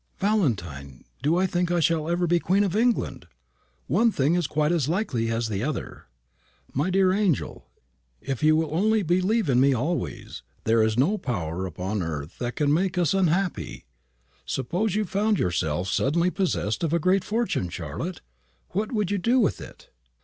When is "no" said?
10.97-11.19